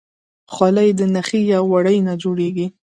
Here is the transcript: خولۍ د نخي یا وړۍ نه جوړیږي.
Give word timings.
خولۍ 0.53 0.89
د 0.99 1.01
نخي 1.15 1.41
یا 1.51 1.59
وړۍ 1.71 1.97
نه 2.07 2.13
جوړیږي. 2.23 2.67